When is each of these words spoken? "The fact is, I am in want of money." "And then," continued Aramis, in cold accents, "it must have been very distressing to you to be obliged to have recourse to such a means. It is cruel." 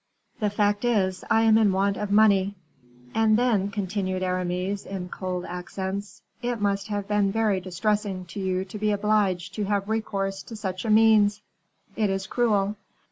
"The 0.39 0.49
fact 0.49 0.83
is, 0.83 1.23
I 1.29 1.43
am 1.43 1.59
in 1.59 1.71
want 1.73 1.95
of 1.95 2.09
money." 2.11 2.55
"And 3.13 3.37
then," 3.37 3.69
continued 3.69 4.23
Aramis, 4.23 4.83
in 4.83 5.09
cold 5.09 5.45
accents, 5.45 6.23
"it 6.41 6.59
must 6.59 6.87
have 6.87 7.07
been 7.07 7.31
very 7.31 7.59
distressing 7.61 8.25
to 8.25 8.39
you 8.39 8.65
to 8.65 8.79
be 8.79 8.89
obliged 8.89 9.53
to 9.53 9.65
have 9.65 9.87
recourse 9.89 10.41
to 10.41 10.55
such 10.55 10.85
a 10.85 10.89
means. 10.89 11.43
It 11.95 12.09
is 12.09 12.25
cruel." 12.25 12.77